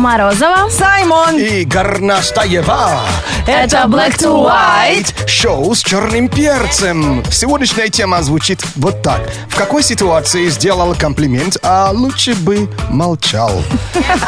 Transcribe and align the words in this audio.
Морозова. 0.00 0.70
Саймон. 0.70 1.36
И 1.36 1.64
Горнастаева. 1.64 3.02
Это 3.50 3.78
Black 3.88 4.16
to 4.16 4.48
White. 4.48 5.26
Шоу 5.26 5.74
с 5.74 5.82
черным 5.82 6.28
перцем. 6.28 7.24
Сегодняшняя 7.32 7.88
тема 7.88 8.22
звучит 8.22 8.60
вот 8.76 9.02
так. 9.02 9.28
В 9.48 9.56
какой 9.56 9.82
ситуации 9.82 10.48
сделал 10.48 10.94
комплимент, 10.94 11.56
а 11.64 11.90
лучше 11.92 12.34
бы 12.36 12.68
молчал? 12.90 13.50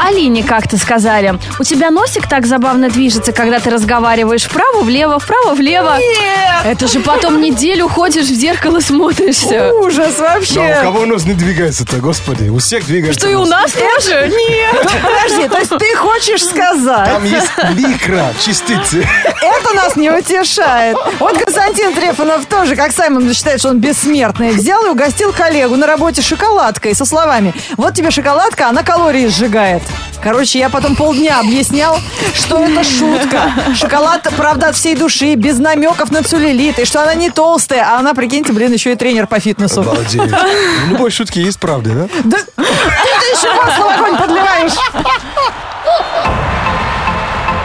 Алине 0.04 0.42
как-то 0.42 0.76
сказали, 0.76 1.38
у 1.60 1.62
тебя 1.62 1.90
носик 1.90 2.28
так 2.28 2.46
забавно 2.46 2.90
движется, 2.90 3.30
когда 3.32 3.60
ты 3.60 3.70
разговариваешь 3.70 4.42
вправо-влево, 4.42 5.20
вправо-влево. 5.20 5.98
Нет. 5.98 6.64
Это 6.64 6.88
же 6.88 6.98
потом 6.98 7.40
неделю 7.40 7.88
ходишь 7.88 8.26
в 8.26 8.34
зеркало 8.34 8.80
смотришься. 8.80 9.72
Ужас 9.74 10.18
Но 10.18 10.24
у 10.24 10.28
вообще. 10.28 10.78
кого 10.82 11.06
нос 11.06 11.24
не 11.24 11.34
двигается-то, 11.34 11.98
господи? 11.98 12.48
У 12.48 12.58
всех 12.58 12.84
двигается 12.86 13.20
Что 13.20 13.28
и 13.28 13.34
у 13.34 13.44
нас 13.44 13.70
тоже? 13.70 14.28
Нет. 14.28 14.90
Подожди, 15.00 15.48
то 15.48 15.58
есть 15.58 15.70
ты 15.78 15.94
хочешь 15.96 16.44
сказать, 16.44 17.08
Там 17.08 17.24
есть 17.24 17.50
ликра, 17.76 18.32
частицы. 18.44 19.06
Это 19.42 19.74
нас 19.74 19.96
не 19.96 20.10
утешает. 20.10 20.96
Вот 21.18 21.38
Константин 21.38 21.94
Трефонов 21.94 22.46
тоже, 22.46 22.76
как 22.76 22.92
Саймон 22.92 23.32
считает, 23.32 23.60
что 23.60 23.70
он 23.70 23.78
бессмертный, 23.78 24.52
взял 24.52 24.84
и 24.86 24.90
угостил 24.90 25.32
коллегу 25.32 25.76
на 25.76 25.86
работе 25.86 26.22
шоколадкой 26.22 26.94
со 26.94 27.04
словами 27.04 27.54
«Вот 27.76 27.94
тебе 27.94 28.10
шоколадка, 28.10 28.68
она 28.68 28.82
калории 28.82 29.26
сжигает». 29.28 29.82
Короче, 30.22 30.60
я 30.60 30.68
потом 30.68 30.94
полдня 30.94 31.40
объяснял, 31.40 31.98
что 32.34 32.58
это 32.58 32.84
шутка. 32.84 33.52
Шоколад, 33.74 34.28
правда, 34.36 34.68
от 34.68 34.76
всей 34.76 34.94
души, 34.94 35.34
без 35.34 35.58
намеков 35.58 36.12
на 36.12 36.22
целлюлит, 36.22 36.78
и 36.78 36.84
что 36.84 37.02
она 37.02 37.14
не 37.14 37.28
толстая, 37.28 37.84
а 37.84 37.98
она, 37.98 38.14
прикиньте, 38.14 38.52
блин, 38.52 38.72
еще 38.72 38.92
и 38.92 38.94
тренер 38.94 39.26
по 39.26 39.40
фитнесу. 39.40 39.80
Обалдеть. 39.80 40.20
В 40.20 40.90
любой 40.90 41.10
шутке 41.10 41.42
есть 41.42 41.58
правда, 41.58 41.90
да? 41.90 42.08
Да 42.24 42.38
ты 42.62 42.62
еще 42.62 43.52
масло 43.52 43.84
в 43.84 43.98
огонь 43.98 44.16
подливаешь. 44.16 44.72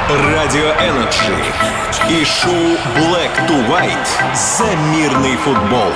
Радио 0.10 0.70
Energy 0.80 1.36
и 2.08 2.24
шоу 2.24 2.54
Black 2.96 3.46
to 3.46 3.68
White 3.68 4.08
за 4.34 4.74
мирный 4.94 5.36
футбол. 5.36 5.92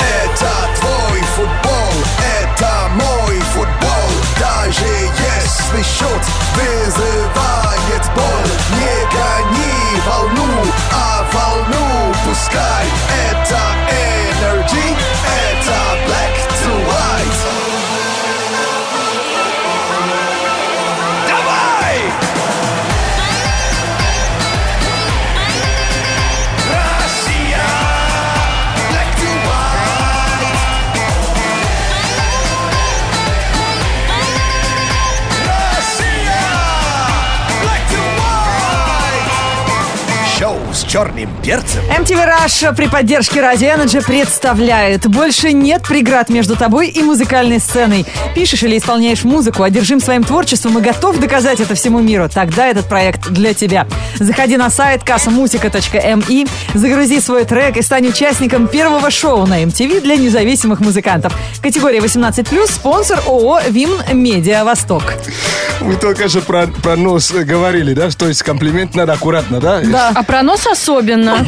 Это 0.00 0.50
твой 0.80 1.20
футбол, 1.36 1.92
это 2.42 2.90
мой 2.94 3.38
футбол 3.52 4.10
Даже 4.40 4.86
если 4.86 5.82
счет 5.84 6.24
вызывает 6.56 8.10
боль 8.16 8.50
Не 8.80 9.06
гони 9.14 10.00
волну, 10.04 10.64
а 10.92 11.24
волну 11.32 12.12
пускай 12.24 12.86
Это 13.30 13.83
черным 40.94 41.28
перцем. 41.42 41.82
MTV 41.90 42.24
Rush 42.24 42.72
при 42.76 42.86
поддержке 42.86 43.40
Радио 43.40 43.70
Energy 43.70 44.00
представляет 44.06 45.08
«Больше 45.08 45.50
нет 45.52 45.82
преград 45.82 46.28
между 46.28 46.54
тобой 46.54 46.86
и 46.86 47.02
музыкальной 47.02 47.58
сценой». 47.58 48.06
Пишешь 48.36 48.62
или 48.62 48.78
исполняешь 48.78 49.24
музыку, 49.24 49.64
одержим 49.64 49.98
своим 49.98 50.22
творчеством 50.22 50.78
и 50.78 50.80
готов 50.80 51.18
доказать 51.18 51.58
это 51.58 51.74
всему 51.74 51.98
миру? 51.98 52.28
Тогда 52.32 52.68
этот 52.68 52.88
проект 52.88 53.28
для 53.28 53.54
тебя. 53.54 53.88
Заходи 54.20 54.56
на 54.56 54.70
сайт 54.70 55.02
kassamusica.mi, 55.02 56.48
загрузи 56.74 57.20
свой 57.20 57.44
трек 57.44 57.76
и 57.76 57.82
стань 57.82 58.06
участником 58.06 58.68
первого 58.68 59.10
шоу 59.10 59.46
на 59.46 59.64
MTV 59.64 60.00
для 60.00 60.14
независимых 60.14 60.78
музыкантов. 60.78 61.36
Категория 61.60 61.98
18+, 61.98 62.70
спонсор 62.70 63.18
ООО 63.26 63.62
«Вим 63.68 63.90
Медиа 64.12 64.62
Восток». 64.64 65.02
Вы 65.80 65.96
только 65.96 66.28
же 66.28 66.40
про, 66.40 66.68
про 66.68 66.94
нос 66.94 67.32
говорили, 67.32 67.94
да? 67.94 68.08
То 68.10 68.28
есть 68.28 68.44
комплимент 68.44 68.94
надо 68.94 69.14
аккуратно, 69.14 69.58
да? 69.58 69.80
Да. 69.80 70.12
А 70.14 70.22
про 70.22 70.44
нос 70.44 70.60
особенно. 70.68 70.83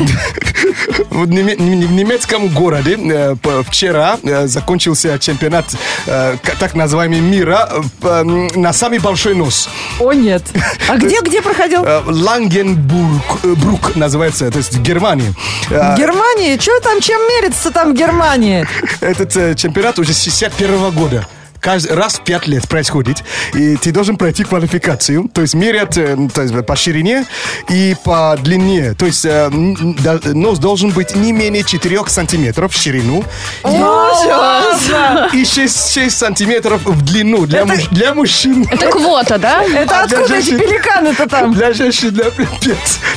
Неме- 1.11 1.57
в 1.57 1.93
немецком 1.93 2.49
городе 2.49 2.97
э, 2.97 3.35
вчера 3.69 4.19
э, 4.23 4.47
закончился 4.47 5.19
чемпионат 5.19 5.67
э, 6.07 6.37
так 6.59 6.75
называемый 6.75 7.21
мира 7.21 7.69
на 8.03 8.73
самый 8.73 8.99
большой 8.99 9.35
нос. 9.35 9.69
О, 10.01 10.13
нет. 10.13 10.43
А 10.89 10.97
где, 10.97 11.21
где 11.21 11.43
проходил? 11.43 11.85
Лангенбург 12.07 13.45
Брук 13.59 13.97
называется, 13.97 14.51
то 14.51 14.59
есть 14.59 14.75
в 14.75 14.83
Германии. 14.83 15.35
В 15.69 15.97
Германии? 15.97 16.59
Что 16.59 16.81
там, 16.81 17.01
чем 17.01 17.21
мерится 17.21 17.71
там 17.71 17.93
в 17.93 17.97
Германии? 17.97 18.67
Этот 19.01 19.59
чемпионат 19.59 19.99
уже 19.99 20.13
с 20.13 20.23
61 20.23 20.91
года. 20.91 21.27
Каждый 21.67 21.95
раз 21.97 22.21
в 22.21 22.23
5 22.23 22.47
лет 22.47 22.69
происходит. 22.69 23.25
И 23.53 23.75
ты 23.75 23.91
должен 23.91 24.17
пройти 24.17 24.45
квалификацию. 24.45 25.29
То 25.35 25.41
есть 25.41 25.55
мерят 25.55 25.97
э, 25.99 26.17
то 26.33 26.43
есть, 26.43 26.55
по 26.65 26.77
ширине 26.77 27.27
и 27.69 27.97
по 28.05 28.37
длине. 28.41 28.95
То 28.95 29.05
есть 29.07 29.25
э, 29.25 29.49
нос 29.51 30.61
должен 30.61 30.91
быть 30.91 31.17
не 31.17 31.33
менее 31.33 31.65
4 31.65 32.07
сантиметров 32.07 32.73
в 32.73 32.81
ширину 32.81 33.25
и 35.33 35.45
6, 35.45 35.93
6 35.93 36.17
сантиметров 36.17 36.83
в 36.85 37.05
длину 37.05 37.47
для, 37.47 37.65
муж- 37.65 37.89
для 37.91 38.15
мужчин. 38.15 38.65
Это 38.71 38.89
квота, 38.89 39.37
да? 39.37 39.65
Это 39.75 40.03
А 40.03 40.05
откуда 40.05 40.37
эти 40.37 40.51
пеликаны-то 40.57 41.29
там? 41.29 41.53
Для 41.53 41.73
женщин 41.73 42.11
для 42.11 42.27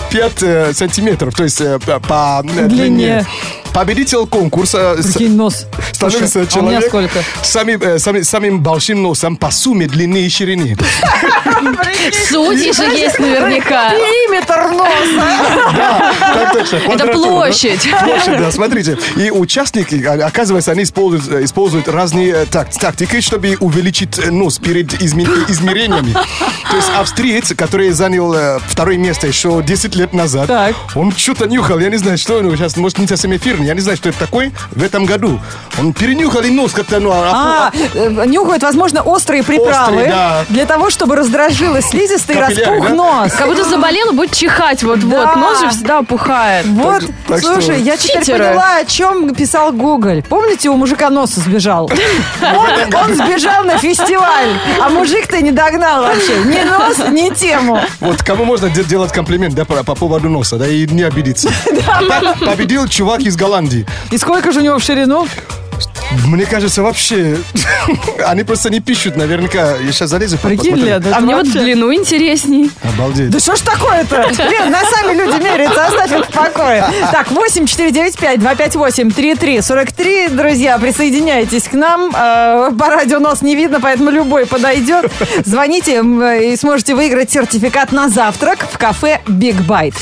5, 0.09 0.75
сантиметров, 0.75 1.35
то 1.35 1.43
есть 1.43 1.61
э, 1.61 1.77
по- 1.77 2.43
э, 2.43 2.65
Длине. 2.67 2.67
длине. 2.67 3.25
Победитель 3.73 4.25
конкурса 4.27 4.95
с- 5.01 5.13
Прикинь, 5.13 5.35
нос. 5.35 5.65
становится 5.93 6.45
Слушай, 6.45 6.47
а 6.55 6.59
у 6.59 6.61
меня 6.69 6.81
человек 6.81 6.89
сколько? 7.11 7.23
Самим, 7.43 7.81
э, 7.81 7.99
самим, 7.99 8.23
самим 8.23 8.59
большим 8.61 9.01
носом 9.03 9.37
по 9.37 9.51
сумме 9.51 9.87
длины 9.87 10.17
и 10.25 10.29
ширины. 10.29 10.75
Судьи 12.29 12.73
же 12.73 12.83
есть 12.83 13.19
наверняка. 13.19 13.89
Периметр 13.91 14.71
носа. 14.71 16.13
Так 16.33 16.53
точно, 16.53 16.75
Это 16.77 16.85
квадратура, 16.85 17.23
да? 17.23 17.29
площадь. 17.29 17.89
Площадь, 18.03 18.37
да, 18.39 18.51
смотрите. 18.51 18.97
И 19.15 19.29
участники, 19.31 20.03
а, 20.05 20.25
оказывается, 20.27 20.71
они 20.71 20.83
используют, 20.83 21.41
э, 21.41 21.43
используют 21.45 21.87
разные 21.87 22.31
э, 22.31 22.45
так- 22.49 22.71
тактики, 22.71 23.21
чтобы 23.21 23.55
увеличить 23.59 24.17
э, 24.19 24.31
нос 24.31 24.57
перед 24.59 24.93
изме- 25.01 25.49
измерениями. 25.49 26.13
То 26.69 26.75
есть 26.75 26.89
австриец, 26.97 27.53
который 27.55 27.91
занял 27.91 28.33
э, 28.33 28.59
второе 28.67 28.97
место 28.97 29.27
еще 29.27 29.61
10 29.65 29.95
лет 29.95 30.13
назад, 30.13 30.47
Так. 30.47 30.75
он 30.95 31.11
что-то 31.15 31.45
нюхал, 31.45 31.79
я 31.79 31.89
не 31.89 31.97
знаю, 31.97 32.17
что 32.17 32.39
он 32.39 32.55
сейчас, 32.55 32.75
может, 32.77 32.97
не 32.99 33.07
совсем 33.07 33.35
эфирный, 33.35 33.68
я 33.69 33.75
не 33.75 33.81
знаю, 33.81 33.97
что 33.97 34.09
это 34.09 34.17
такое 34.19 34.51
в 34.71 34.83
этом 34.83 35.05
году. 35.05 35.39
Он 35.77 35.93
перенюхал 35.93 36.41
и 36.41 36.49
нос 36.49 36.71
как-то, 36.73 36.99
ну, 36.99 37.11
а- 37.11 37.69
А, 37.71 37.71
э, 37.93 38.25
нюхают, 38.25 38.63
возможно, 38.63 39.01
острые 39.03 39.43
приправы 39.43 39.69
Острые, 39.91 40.07
да. 40.09 40.43
для 40.49 40.65
того, 40.65 40.89
чтобы 40.89 41.15
раздражилась 41.15 41.85
слизистый 41.85 42.35
и 42.35 42.39
распух 42.39 42.87
да? 42.87 42.95
нос. 42.95 43.31
Как 43.33 43.47
будто 43.47 43.63
заболела, 43.63 44.11
будет 44.11 44.31
чихать 44.35 44.81
вот-вот. 44.81 45.11
Да. 45.11 45.35
Нос 45.35 45.59
же 45.61 45.69
всегда 45.69 45.99
опухает. 45.99 46.65
Вот, 46.65 47.03
так 47.27 47.39
что- 47.39 47.53
слушай, 47.53 47.79
я 47.81 47.95
теперь 47.95 48.21
Читеры. 48.21 48.43
поняла, 48.45 48.77
о 48.77 48.85
чем 48.85 49.35
писал 49.35 49.71
Гоголь. 49.71 50.23
Помните, 50.27 50.69
у 50.69 50.75
мужика 50.75 51.09
нос 51.11 51.31
сбежал? 51.35 51.89
Он, 52.41 52.95
он 52.95 53.13
сбежал 53.15 53.63
на 53.63 53.77
фестиваль, 53.77 54.49
а 54.81 54.89
мужик-то 54.89 55.39
не 55.41 55.51
догнал 55.51 56.03
вообще. 56.03 56.37
Ни 56.45 56.63
нос, 56.63 56.97
ни 57.11 57.29
тему. 57.33 57.79
Вот 57.99 58.23
кому 58.23 58.45
можно 58.45 58.69
де- 58.69 58.83
делать 58.83 59.11
комплимент, 59.11 59.53
да, 59.53 59.65
по, 59.65 59.83
по 59.83 59.93
поводу 59.95 60.29
носа, 60.29 60.55
да, 60.57 60.67
и 60.67 60.87
не 60.87 61.03
обидеться. 61.03 61.49
По- 61.85 62.45
Победил 62.45 62.87
чувак 62.87 63.19
из 63.21 63.35
Голландии. 63.49 63.83
И 64.11 64.17
сколько 64.19 64.51
же 64.51 64.59
у 64.59 64.63
него 64.63 64.77
в 64.77 64.83
ширину? 64.83 65.27
Мне 66.27 66.45
кажется, 66.45 66.81
вообще, 66.83 67.37
они 68.27 68.43
просто 68.43 68.69
не 68.69 68.79
пишут, 68.79 69.15
наверняка. 69.15 69.75
Я 69.77 69.91
сейчас 69.91 70.09
залезу. 70.11 70.37
Прикинь. 70.37 70.75
Леда, 70.75 71.15
А 71.15 71.19
мне 71.19 71.35
вот 71.35 71.49
длину 71.51 71.91
интересней. 71.93 72.69
Обалдеть. 72.83 73.29
Да 73.31 73.39
что 73.39 73.55
ж 73.55 73.59
такое-то? 73.61 74.27
Лен, 74.37 74.71
на 74.71 74.81
сами 74.85 75.15
люди 75.15 75.41
меряются, 75.43 75.85
оставь 75.85 76.11
их 76.11 76.25
в 76.27 76.31
покое. 76.31 76.83
Так, 77.11 77.31
8 77.31 77.65
495 77.65 78.39
258 78.39 79.11
33 79.11 79.61
43. 79.61 80.27
Друзья, 80.29 80.77
присоединяйтесь 80.77 81.63
к 81.63 81.73
нам. 81.73 82.09
Э, 82.15 82.71
По 82.77 82.87
радио 82.89 83.19
нас 83.19 83.41
не 83.41 83.55
видно, 83.55 83.79
поэтому 83.79 84.09
любой 84.11 84.45
подойдет. 84.45 85.11
Звоните 85.45 85.95
м, 85.97 86.23
и 86.23 86.55
сможете 86.55 86.93
выиграть 86.95 87.31
сертификат 87.31 87.91
на 87.91 88.09
завтрак 88.09 88.67
в 88.71 88.77
кафе 88.77 89.21
Big 89.27 89.57
Bite. 89.65 89.95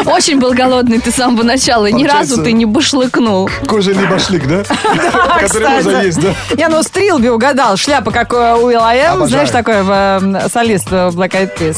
Очень 0.06 0.40
был 0.40 0.54
голодный 0.54 1.00
ты 1.00 1.12
с 1.12 1.16
самого 1.16 1.44
начала. 1.44 1.86
Ни 1.88 2.04
Получается- 2.04 2.36
разу 2.36 2.44
ты 2.44 2.52
не 2.52 2.66
башлыкнул. 2.66 3.50
Кожаный 3.68 4.08
башлык, 4.10 4.46
да? 4.48 4.64
Который 5.40 5.48
Кстати. 5.48 5.74
можно 5.86 6.02
есть, 6.02 6.20
да? 6.22 6.34
Я, 6.58 6.70
ну, 6.70 6.84
Стрилби 6.84 7.30
угадал. 7.30 7.78
Шляпа, 7.78 8.12
как 8.12 8.34
у. 8.34 8.38
Обожаю. 8.38 9.28
Знаешь, 9.28 9.50
такой 9.50 9.76
э, 9.78 10.48
солист 10.52 10.88
э, 10.92 11.10
Black 11.10 11.32
Eyed 11.32 11.58
Peas. 11.58 11.78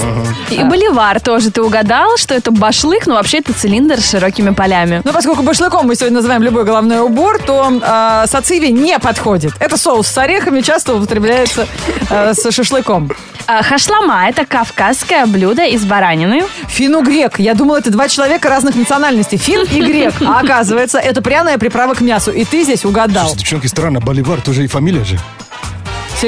И 0.50 0.64
боливар 0.64 1.20
тоже 1.20 1.52
ты 1.52 1.62
угадал, 1.62 2.18
что 2.18 2.34
это 2.34 2.52
башлык, 2.52 3.06
но 3.08 3.16
вообще 3.16 3.40
это 3.40 3.54
цилиндр 3.54 4.00
с 4.00 4.10
широкими 4.10 4.52
полями. 4.52 5.02
Но 5.04 5.14
поскольку 5.14 5.44
башлыком 5.44 5.88
мы 5.88 5.96
сегодня 5.96 6.18
называем 6.18 6.42
любой 6.44 6.64
головной 6.64 7.00
убор, 7.02 7.40
то 7.40 7.70
э, 7.82 8.26
сациви 8.28 8.72
не 8.72 8.98
подходит. 9.00 9.54
Это 9.60 9.78
соус 9.78 10.08
с 10.08 10.18
орехами, 10.18 10.62
часто 10.62 10.96
употребляется 10.96 11.68
э, 12.10 12.34
с 12.34 12.46
шашлыком. 12.56 13.12
А, 13.48 13.62
Хашлама– 13.62 14.28
это 14.30 14.46
кавказское 14.46 15.26
блюдо 15.28 15.66
из 15.66 15.86
баранины. 15.86 16.44
Фину 16.68 17.04
грек. 17.04 17.40
Я 17.40 17.54
думала, 17.54 17.78
это 17.78 17.92
два 17.92 18.08
человека 18.08 18.50
разных 18.50 18.76
национальностей. 18.76 19.38
Фин 19.38 19.66
и 19.72 19.82
грек. 19.82 20.16
А 20.26 20.40
оказывается, 20.40 20.98
это 20.98 21.22
пряная 21.22 21.58
приправа 21.58 21.94
к 21.94 22.02
мясу. 22.02 22.32
И 22.32 22.44
ты 22.44 22.64
здесь 22.64 22.86
угадал. 22.86 23.36
Девчонки, 23.36 23.68
странно, 23.68 24.00
Боливар 24.00 24.42
тоже 24.42 24.64
и 24.64 24.68
фамилия 24.68 25.04
же. 25.04 25.20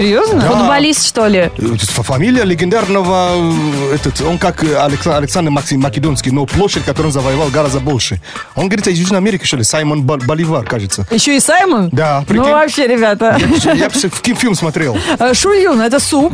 Серьезно? 0.01 0.41
Футболист, 0.41 1.05
что 1.07 1.27
ли? 1.27 1.49
Э, 1.57 1.75
Фамилия 1.77 2.43
легендарного, 2.43 3.31
э, 3.91 3.95
этот, 3.95 4.21
он 4.21 4.37
как 4.37 4.63
э, 4.63 4.75
Алекс- 4.77 5.07
Александр 5.07 5.51
Максим 5.51 5.81
Македонский, 5.81 6.31
но 6.31 6.45
площадь, 6.45 6.83
которую 6.83 7.07
он 7.07 7.11
завоевал, 7.13 7.49
гораздо 7.49 7.79
больше. 7.79 8.21
Он 8.55 8.67
говорит, 8.67 8.87
из 8.87 8.97
Южной 8.99 9.19
Америки, 9.19 9.43
что 9.45 9.57
ли, 9.57 9.63
Саймон 9.63 10.03
Бол- 10.03 10.19
Боливар, 10.25 10.65
кажется. 10.65 11.07
Еще 11.11 11.35
и 11.35 11.39
Саймон? 11.39 11.89
Да, 11.91 12.19
Ну 12.21 12.25
прикинь. 12.25 12.51
вообще, 12.51 12.87
ребята. 12.87 13.37
Я 13.73 13.89
бы 13.89 13.95
в 14.09 14.21
кинофильм 14.21 14.55
смотрел. 14.55 14.97
Шульюн, 15.33 15.81
это 15.81 15.99
суп. 15.99 16.33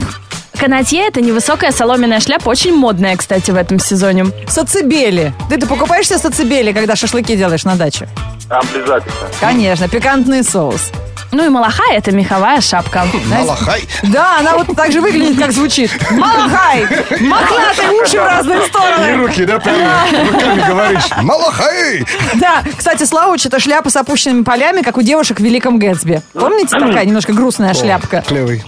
Канатье– 0.58 1.08
это 1.08 1.20
невысокая 1.20 1.72
соломенная 1.72 2.20
шляпа, 2.20 2.48
очень 2.50 2.76
модная, 2.76 3.18
кстати, 3.18 3.50
в 3.50 3.56
этом 3.56 3.80
сезоне. 3.80 4.28
Сацибели. 4.48 5.34
Ты, 5.50 5.58
ты 5.58 5.66
покупаешь 5.66 6.08
себе 6.08 6.20
сацибели, 6.20 6.72
когда 6.74 6.96
шашлыки 6.96 7.36
делаешь 7.36 7.64
на 7.66 7.76
даче? 7.76 8.08
Обязательно. 8.50 9.14
Конечно, 9.40 9.88
пикантный 9.90 10.44
соус. 10.44 10.92
Ну 11.34 11.46
и 11.46 11.50
малахай– 11.50 11.96
это 11.98 12.12
меховая 12.12 12.62
шапка. 12.62 13.06
Малахай. 13.26 13.84
Да, 14.04 14.38
она 14.40 14.56
вот 14.58 14.76
так 14.76 14.92
же 14.92 15.02
выглядит, 15.02 15.38
как 15.40 15.52
звучит. 15.52 15.92
Малахай! 16.12 16.84
Мохнатые 17.20 17.90
уши 18.02 18.20
в 18.22 18.26
разные 18.26 18.64
И 18.64 18.68
стороны. 18.70 19.16
руки, 19.18 19.44
да, 19.46 19.60
прямо 19.60 20.06
руками 20.32 20.64
говоришь. 20.68 21.10
Малахай! 21.22 22.06
Да, 22.36 22.64
кстати, 22.78 23.04
Слауч 23.04 23.46
это 23.48 23.60
шляпа 23.60 23.90
с 23.90 23.96
опущенными 23.96 24.44
полями, 24.44 24.82
как 24.82 24.98
у 24.98 25.02
девушек 25.02 25.40
в 25.40 25.44
Великом 25.44 25.80
Гэтсби. 25.80 26.22
Помните, 26.34 26.78
такая 26.78 27.06
немножко 27.06 27.34
грустная 27.34 27.74
шляпка? 27.74 28.24
Клевый. 28.28 28.64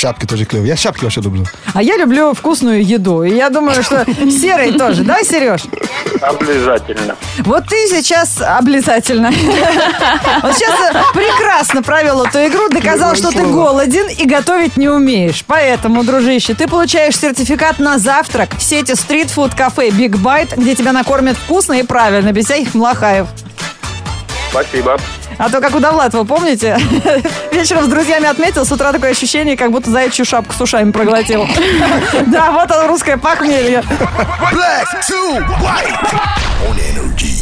Шапки 0.00 0.24
тоже 0.24 0.46
клевые. 0.46 0.70
Я 0.70 0.76
шапки 0.76 1.04
вообще 1.04 1.20
люблю. 1.20 1.44
А 1.74 1.82
я 1.82 1.98
люблю 1.98 2.32
вкусную 2.32 2.82
еду. 2.82 3.22
И 3.22 3.34
я 3.34 3.50
думаю, 3.50 3.82
что 3.82 4.06
серый 4.30 4.72
тоже. 4.72 5.04
Да, 5.04 5.22
Сереж? 5.22 5.64
Обязательно. 6.22 7.16
Вот 7.40 7.66
ты 7.68 7.86
сейчас 7.86 8.40
обязательно. 8.40 9.30
Вот 10.42 10.54
сейчас 10.56 10.96
прекрасно 11.12 11.82
провел 11.82 12.22
эту 12.22 12.38
игру, 12.46 12.70
доказал, 12.70 13.14
что 13.14 13.30
ты 13.30 13.44
голоден 13.44 14.08
и 14.08 14.24
готовить 14.24 14.78
не 14.78 14.88
умеешь. 14.88 15.44
Поэтому, 15.46 16.02
дружище, 16.02 16.54
ты 16.54 16.66
получаешь 16.66 17.18
сертификат 17.18 17.78
на 17.78 17.98
завтрак 17.98 18.56
в 18.56 18.62
сети 18.62 18.92
стритфуд-кафе 18.92 19.90
Big 19.90 20.12
Bite, 20.12 20.58
где 20.58 20.74
тебя 20.74 20.92
накормят 20.92 21.36
вкусно 21.36 21.74
и 21.74 21.82
правильно, 21.82 22.32
без 22.32 22.46
всяких 22.46 22.72
млахаев. 22.72 23.26
Спасибо. 24.50 24.96
А 25.40 25.48
то, 25.48 25.62
как 25.62 25.74
у 25.74 25.80
Довлатова, 25.80 26.24
помните? 26.24 26.76
Вечером 27.50 27.86
с 27.86 27.88
друзьями 27.88 28.26
отметил, 28.26 28.66
с 28.66 28.72
утра 28.72 28.92
такое 28.92 29.12
ощущение, 29.12 29.56
как 29.56 29.70
будто 29.70 29.88
заячью 29.88 30.26
шапку 30.26 30.52
с 30.52 30.60
ушами 30.60 30.90
проглотил. 30.90 31.48
Да, 32.26 32.50
вот 32.50 32.70
оно, 32.70 32.86
русское 32.88 33.16
похмелье. 33.16 33.82
Black 34.52 34.86
to 35.08 35.38
white 35.62 36.12
on 36.68 36.76
energy. 36.76 37.39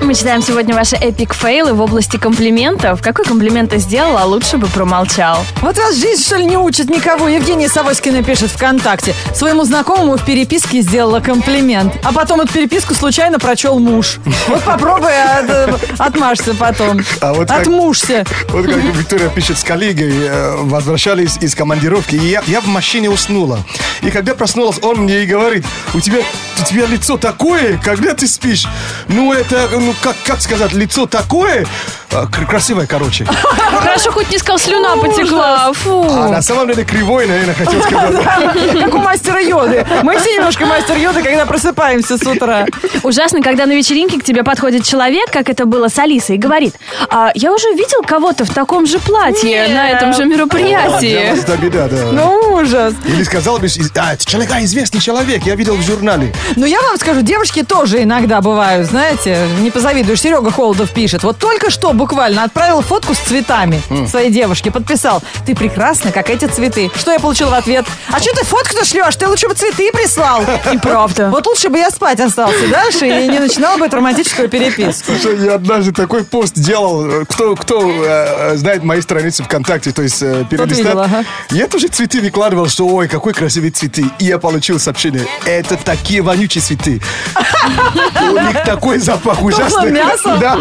Мы 0.00 0.14
читаем 0.14 0.42
сегодня 0.42 0.74
ваши 0.74 0.96
эпик 0.96 1.34
фейлы 1.34 1.72
в 1.74 1.80
области 1.80 2.16
комплиментов. 2.16 3.02
Какой 3.02 3.24
комплимент 3.24 3.70
ты 3.70 3.78
сделал, 3.78 4.16
а 4.16 4.24
лучше 4.24 4.56
бы 4.56 4.66
промолчал? 4.68 5.44
Вот 5.60 5.76
вас 5.76 5.96
жизнь, 5.96 6.22
что 6.24 6.36
ли, 6.36 6.44
не 6.46 6.56
учит 6.56 6.88
никого? 6.88 7.28
Евгения 7.28 7.68
Савоськина 7.68 8.22
пишет 8.22 8.50
ВКонтакте. 8.52 9.14
Своему 9.34 9.64
знакомому 9.64 10.16
в 10.16 10.24
переписке 10.24 10.80
сделала 10.82 11.20
комплимент. 11.20 11.92
А 12.04 12.12
потом 12.12 12.40
эту 12.40 12.52
переписку 12.54 12.94
случайно 12.94 13.38
прочел 13.38 13.78
муж. 13.80 14.18
Вот 14.46 14.62
попробуй 14.62 15.10
от- 15.10 15.80
отмажься 16.00 16.54
потом. 16.54 17.00
А 17.20 17.34
вот 17.34 17.48
как- 17.48 17.62
Отмужься. 17.62 18.24
Вот 18.50 18.66
как 18.66 18.76
Виктория 18.76 19.28
пишет 19.28 19.58
с 19.58 19.64
коллегой, 19.64 20.12
э, 20.14 20.56
возвращались 20.62 21.36
из 21.38 21.54
командировки, 21.54 22.14
и 22.14 22.28
я, 22.28 22.42
я 22.46 22.60
в 22.60 22.66
машине 22.66 23.10
уснула. 23.10 23.58
И 24.02 24.10
когда 24.10 24.34
проснулась, 24.34 24.78
он 24.82 24.98
мне 25.00 25.24
и 25.24 25.26
говорит, 25.26 25.66
у 25.92 26.00
тебя, 26.00 26.18
у 26.60 26.64
тебя 26.64 26.86
лицо 26.86 27.16
такое, 27.18 27.78
когда 27.84 28.14
ты 28.14 28.28
спишь. 28.28 28.66
Ну, 29.08 29.32
это, 29.32 29.67
ну, 29.70 29.94
как, 30.02 30.16
как 30.24 30.40
сказать, 30.40 30.72
лицо 30.72 31.06
такое, 31.06 31.66
э, 32.10 32.26
кр- 32.30 32.46
красивое, 32.46 32.86
короче. 32.86 33.24
Хорошо, 33.24 34.10
хоть 34.12 34.30
не 34.30 34.38
сказал, 34.38 34.58
слюна 34.58 34.96
потекла. 34.96 35.72
Фу. 35.72 36.06
А 36.08 36.28
на 36.28 36.42
самом 36.42 36.68
деле 36.68 36.84
кривой, 36.84 37.26
наверное, 37.26 37.54
хотел 37.54 37.82
сказать. 37.82 38.24
Как 38.84 38.94
у 38.94 38.98
мастера 38.98 39.40
Йоды. 39.40 39.86
Мы 40.02 40.18
все 40.18 40.34
немножко 40.36 40.66
мастер 40.66 40.96
Йоды, 40.96 41.22
когда 41.22 41.46
просыпаемся 41.46 42.16
с 42.18 42.26
утра. 42.26 42.66
Ужасно, 43.02 43.42
когда 43.42 43.66
на 43.66 43.72
вечеринке 43.72 44.18
к 44.20 44.24
тебе 44.24 44.42
подходит 44.42 44.84
человек, 44.84 45.30
как 45.30 45.48
это 45.48 45.64
было 45.66 45.88
с 45.88 45.98
Алисой, 45.98 46.36
и 46.36 46.38
говорит, 46.38 46.74
а 47.10 47.30
я 47.34 47.52
уже 47.52 47.68
видел 47.74 48.02
кого-то 48.02 48.44
в 48.44 48.50
таком 48.50 48.86
же 48.86 48.98
платье 48.98 49.68
на 49.68 49.90
этом 49.90 50.12
же 50.14 50.24
мероприятии. 50.24 51.38
это 51.38 51.56
беда, 51.56 51.88
да. 51.88 51.96
Ну, 52.12 52.54
ужас. 52.54 52.94
Или 53.04 53.22
сказал 53.22 53.58
бы, 53.58 53.66
а, 53.96 54.16
человек, 54.16 54.50
а, 54.52 54.62
известный 54.62 55.00
человек, 55.00 55.44
я 55.44 55.54
видел 55.54 55.76
в 55.76 55.82
журнале. 55.82 56.32
Ну, 56.56 56.66
я 56.66 56.80
вам 56.82 56.96
скажу, 56.96 57.22
девушки 57.22 57.62
тоже 57.62 58.02
иногда 58.02 58.40
бывают, 58.40 58.86
знаете, 58.88 59.46
не 59.60 59.70
позавидуешь. 59.70 60.20
Серега 60.20 60.50
Холодов 60.50 60.90
пишет. 60.90 61.22
Вот 61.22 61.38
только 61.38 61.70
что 61.70 61.92
буквально, 61.98 62.44
отправил 62.44 62.80
фотку 62.80 63.12
с 63.12 63.18
цветами 63.18 63.82
своей 64.08 64.30
девушке, 64.30 64.70
подписал, 64.70 65.22
ты 65.44 65.54
прекрасна, 65.54 66.12
как 66.12 66.30
эти 66.30 66.46
цветы. 66.46 66.90
Что 66.94 67.12
я 67.12 67.18
получил 67.18 67.50
в 67.50 67.54
ответ? 67.54 67.84
А 68.10 68.20
что 68.20 68.32
ты 68.34 68.44
фотку-то 68.46 68.84
шлешь? 68.84 69.16
Ты 69.16 69.26
лучше 69.26 69.48
бы 69.48 69.54
цветы 69.54 69.90
прислал. 69.92 70.42
И 70.72 70.78
правда. 70.78 71.28
Вот 71.30 71.46
лучше 71.46 71.68
бы 71.68 71.78
я 71.78 71.90
спать 71.90 72.20
остался 72.20 72.68
дальше 72.68 73.06
и 73.06 73.28
не 73.28 73.40
начинал 73.40 73.76
бы 73.78 73.86
эту 73.86 73.96
романтическую 73.96 74.48
переписку. 74.48 75.12
Слушай, 75.12 75.44
я 75.44 75.54
однажды 75.54 75.92
такой 75.92 76.24
пост 76.24 76.54
делал. 76.54 77.26
Кто, 77.28 77.56
кто 77.56 77.90
э, 77.90 78.56
знает 78.56 78.84
мои 78.84 79.00
страницы 79.00 79.42
ВКонтакте, 79.42 79.90
то 79.90 80.02
есть 80.02 80.22
э, 80.22 80.44
перелистать. 80.48 80.94
ага. 80.94 81.24
Я 81.50 81.66
тоже 81.66 81.88
цветы 81.88 82.20
выкладывал, 82.20 82.68
что 82.68 82.86
ой, 82.86 83.08
какой 83.08 83.34
красивые 83.34 83.72
цветы. 83.72 84.04
И 84.20 84.26
я 84.26 84.38
получил 84.38 84.78
сообщение. 84.78 85.26
Это 85.44 85.76
такие 85.76 86.22
вонючие 86.22 86.62
цветы. 86.62 87.02
У 88.30 88.38
них 88.38 88.62
такой 88.64 88.98
запах 88.98 89.42
ужасный. 89.42 89.90
мясо? 89.90 90.36
Да. 90.40 90.58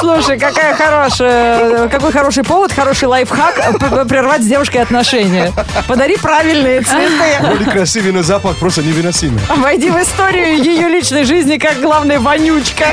Слушай, 0.00 0.38
какая 0.38 0.61
хорошая, 0.76 1.88
какой 1.88 2.12
хороший 2.12 2.44
повод, 2.44 2.72
хороший 2.72 3.06
лайфхак 3.08 3.58
э, 3.58 4.04
прервать 4.04 4.42
с 4.42 4.46
девушкой 4.46 4.78
отношения. 4.78 5.52
Подари 5.86 6.16
правильные 6.16 6.82
цветы. 6.82 7.38
Вроде 7.40 7.64
красивый, 7.64 8.12
но 8.12 8.22
запах 8.22 8.56
просто 8.56 8.82
невыносимый. 8.82 9.40
Войди 9.56 9.90
в 9.90 10.00
историю 10.00 10.62
ее 10.62 10.88
личной 10.88 11.24
жизни 11.24 11.58
как 11.58 11.80
главная 11.80 12.20
вонючка. 12.20 12.86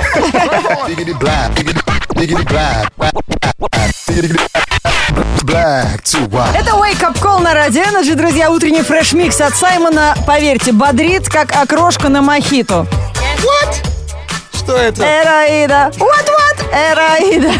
Это 6.53 6.71
Wake 6.71 7.01
Up 7.01 7.19
Call 7.21 7.41
на 7.41 7.53
Радио 7.53 7.81
Energy, 7.83 8.15
друзья. 8.15 8.49
Утренний 8.51 8.81
фреш-микс 8.81 9.41
от 9.41 9.55
Саймона, 9.55 10.15
поверьте, 10.27 10.71
бодрит, 10.71 11.27
как 11.29 11.55
окрошка 11.55 12.09
на 12.09 12.21
мохито. 12.21 12.85
Что 14.59 14.75
это? 14.75 15.03
Эраида. 15.03 15.91
Вот-вот, 15.97 16.73
Эраида. 16.73 17.51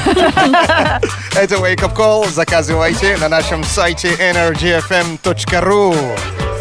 Это 1.35 1.55
Wake 1.55 1.81
Up 1.81 1.95
Call. 1.95 2.29
Заказывайте 2.29 3.15
на 3.17 3.29
нашем 3.29 3.63
сайте 3.63 4.09
energyfm.ru. 4.15 5.95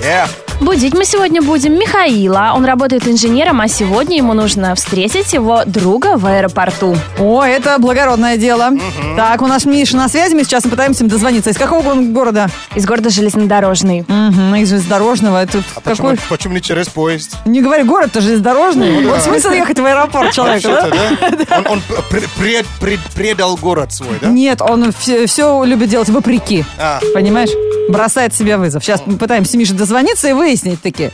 Yeah. 0.00 0.47
Будить 0.60 0.92
мы 0.92 1.04
сегодня 1.04 1.40
будем 1.40 1.74
Михаила. 1.78 2.52
Он 2.54 2.64
работает 2.64 3.06
инженером, 3.06 3.60
а 3.60 3.68
сегодня 3.68 4.16
ему 4.16 4.34
нужно 4.34 4.74
встретить 4.74 5.32
его 5.32 5.62
друга 5.64 6.16
в 6.16 6.26
аэропорту. 6.26 6.96
О, 7.18 7.44
это 7.44 7.78
благородное 7.78 8.36
дело. 8.36 8.70
Так, 9.16 9.40
у 9.40 9.46
нас 9.46 9.64
Миша 9.64 9.96
на 9.96 10.08
связи, 10.08 10.34
мы 10.34 10.42
сейчас 10.42 10.64
попытаемся 10.64 11.04
им 11.04 11.08
дозвониться. 11.10 11.50
Из 11.50 11.56
какого 11.56 11.90
он 11.90 12.12
города? 12.12 12.48
Из 12.74 12.84
города 12.84 13.08
Железнодорожный. 13.08 14.00
Угу, 14.00 14.56
из 14.56 14.68
железнодорожного. 14.70 15.42
Это 15.44 15.62
А 15.76 15.80
почему, 15.80 16.08
какой? 16.08 16.20
почему 16.28 16.54
не 16.54 16.60
через 16.60 16.88
поезд? 16.88 17.36
Не 17.46 17.62
говори, 17.62 17.84
город-то 17.84 18.20
железнодорожный. 18.20 19.06
Вот 19.06 19.22
смысл 19.22 19.50
ехать 19.50 19.78
в 19.78 19.84
аэропорт 19.84 20.32
человека, 20.32 20.88
да? 21.48 21.58
Он, 21.60 21.66
он 21.68 21.82
пр- 22.10 22.28
пред- 22.36 22.66
пред- 22.80 23.00
предал 23.14 23.56
город 23.56 23.92
свой, 23.92 24.18
да? 24.20 24.28
Нет, 24.28 24.60
он 24.60 24.92
все, 24.92 25.62
любит 25.64 25.88
делать 25.88 26.08
вопреки. 26.08 26.64
А. 26.78 27.00
Понимаешь? 27.14 27.50
Бросает 27.88 28.34
себе 28.34 28.56
вызов. 28.56 28.84
Сейчас 28.84 29.02
мы 29.06 29.16
пытаемся 29.16 29.56
Мише 29.56 29.74
дозвониться 29.74 30.28
и 30.28 30.32
выяснить 30.32 30.82
таки. 30.82 31.10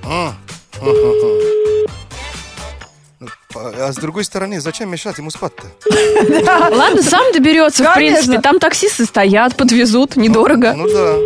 А 3.77 3.93
с 3.93 3.97
другой 3.97 4.25
стороны, 4.25 4.61
зачем 4.61 4.91
мешать 4.91 5.19
ему 5.19 5.31
спать-то? 5.31 5.65
Ладно, 6.75 7.03
сам 7.03 7.33
доберется, 7.33 7.85
в 7.85 7.95
принципе. 7.95 8.41
Там 8.41 8.59
таксисты 8.59 9.05
стоят, 9.05 9.57
подвезут, 9.57 10.17
недорого. 10.17 10.75
Ну 10.75 10.89
да. 10.89 11.17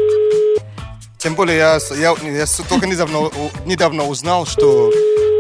Тем 1.19 1.35
более, 1.35 1.57
я, 1.57 1.79
я, 1.97 2.15
я 2.31 2.45
только 2.69 2.87
недавно, 2.87 3.31
недавно 3.67 4.05
узнал, 4.07 4.47
что 4.47 4.93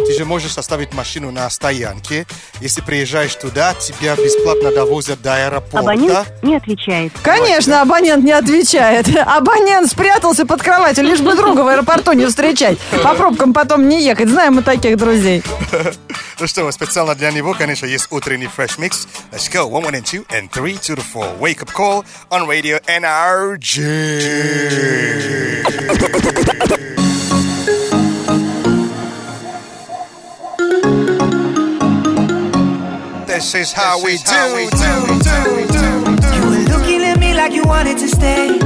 ты 0.06 0.14
же 0.16 0.24
можешь 0.24 0.56
оставить 0.56 0.94
машину 0.94 1.30
на 1.30 1.48
стоянке. 1.50 2.26
Если 2.60 2.80
приезжаешь 2.80 3.34
туда, 3.34 3.74
тебя 3.74 4.16
бесплатно 4.16 4.72
довозят 4.72 5.20
до 5.22 5.34
аэропорта. 5.34 5.78
Абонент 5.78 6.28
не 6.42 6.56
отвечает. 6.56 7.12
Конечно, 7.22 7.82
абонент 7.82 8.24
не 8.24 8.32
отвечает. 8.32 9.06
Абонент 9.26 9.90
спрятался 9.90 10.46
под 10.46 10.62
кроватью, 10.62 11.04
лишь 11.04 11.20
бы 11.20 11.34
друга 11.34 11.60
в 11.60 11.68
аэропорту 11.68 12.12
не 12.12 12.26
встречать. 12.26 12.78
По 13.02 13.14
пробкам 13.14 13.52
потом 13.52 13.88
не 13.88 14.02
ехать. 14.02 14.28
Знаем 14.28 14.54
мы 14.54 14.62
таких 14.62 14.96
друзей. 14.96 15.42
Ну 16.40 16.46
что, 16.46 16.70
специально 16.70 17.16
для 17.16 17.32
него, 17.32 17.52
конечно, 17.52 17.84
есть 17.86 18.06
утренний 18.10 18.46
Fresh 18.46 18.78
Mix. 18.78 19.08
Let's 19.32 19.48
go. 19.52 19.66
One, 19.68 19.82
one, 19.82 19.94
and 19.96 20.04
two, 20.04 20.24
and 20.28 20.48
three 20.52 20.74
to 20.74 20.94
the 20.94 21.02
four. 21.02 21.26
Wake 21.40 21.62
up 21.62 21.72
call 21.72 22.04
on 22.30 22.46
radio 22.46 22.78
NRG. 22.86 23.78
This 33.38 33.54
is 33.54 33.72
how 33.72 34.02
we 34.02 34.16
do. 34.16 34.34
You 36.34 36.42
were 36.42 36.64
looking 36.74 37.04
at 37.04 37.20
me 37.20 37.34
like 37.34 37.52
you 37.52 37.62
wanted 37.62 37.96
to 37.98 38.08
stay. 38.08 38.58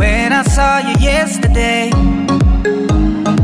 When 0.00 0.32
I 0.32 0.42
saw 0.44 0.78
you 0.78 0.94
yesterday, 0.98 1.90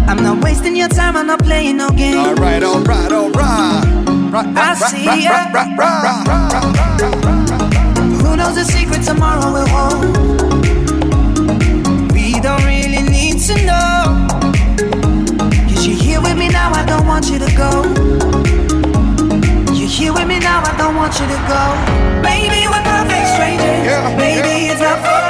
I'm 0.09 0.23
not 0.23 0.43
wasting 0.43 0.75
your 0.75 0.89
time, 0.89 1.19
I'm 1.19 1.27
not 1.27 1.41
playing 1.41 1.77
no 1.77 1.91
game. 1.91 2.17
All 2.17 2.35
right, 2.37 2.63
all 2.63 2.81
right, 2.81 3.13
all 3.13 3.29
right. 3.29 4.47
I 4.57 4.75
see 4.75 5.05
ya. 5.25 5.51
Who 8.23 8.37
knows 8.39 8.55
the 8.55 8.65
secret 8.65 9.03
tomorrow 9.03 9.53
will 9.53 9.69
hold? 9.69 10.17
We 12.11 12.41
don't 12.41 12.65
really 12.65 13.03
need 13.03 13.39
to 13.49 13.55
know. 13.67 14.29
Cause 15.69 15.87
you're 15.87 15.95
here 15.95 16.23
with 16.23 16.39
me 16.39 16.49
now, 16.49 16.73
I 16.73 16.87
don't 16.87 17.07
want 17.07 17.29
you 17.29 17.39
to 17.39 17.55
go. 17.55 18.06
With 20.17 20.29
me 20.29 20.39
now, 20.39 20.63
I 20.65 20.73
don't 20.79 20.97
want 20.97 21.13
you 21.21 21.27
to 21.27 21.41
go. 21.47 21.63
Baby, 22.23 22.67
we're 22.73 22.83
perfect 22.89 23.27
strangers. 23.37 23.85
Yeah, 23.85 24.17
Maybe 24.17 24.49
yeah. 24.49 24.73
it's 24.73 24.81
not 24.81 24.99
forever. 25.05 25.26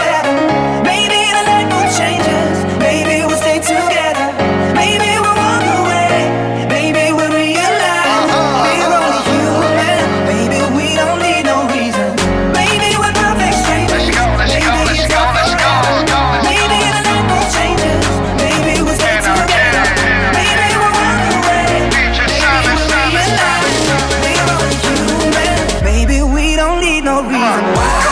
No 27.01 27.23
reason 27.23 27.35
why. 27.75 28.06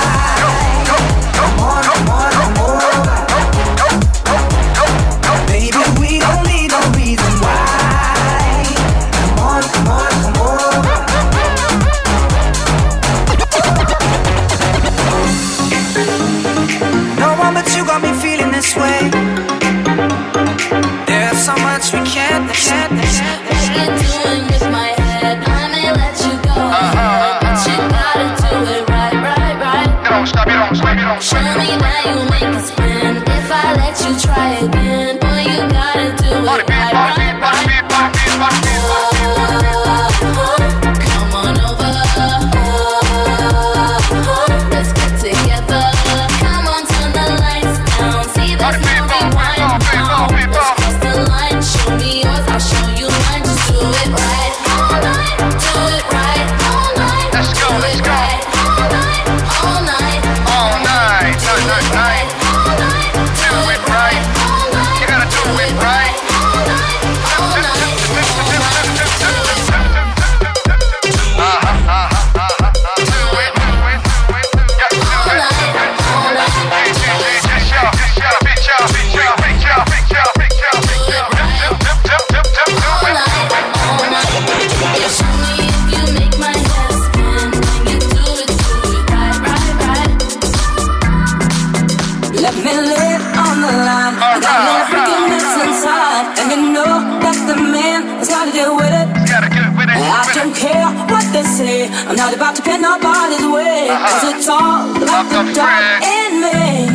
Deal 98.53 98.77
with 98.77 98.89
it. 98.89 99.09
And 99.11 100.01
I 100.01 100.25
don't 100.35 100.55
care 100.55 100.87
what 101.13 101.25
they 101.33 101.43
say. 101.43 101.89
I'm 102.09 102.17
not 102.17 102.35
about 102.35 102.57
to 102.57 102.63
pin 102.63 102.81
nobody's 102.81 103.45
way. 103.47 103.89
Uh-huh. 103.91 104.09
Cause 104.09 104.25
it's 104.33 104.49
all 104.49 104.91
about 104.97 105.29
the 105.29 105.53
dark 105.53 106.03
in 106.03 106.41
me. 106.41 106.89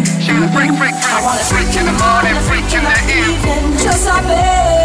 I 1.12 1.22
wanna 1.22 1.44
freak 1.52 1.74
in 1.76 1.86
the 1.86 1.96
morning, 2.00 2.36
freak 2.48 2.70
in 2.74 2.84
the 2.84 2.98
evening. 3.14 3.78
Just 3.78 4.08
like 4.08 4.26
me. 4.26 4.79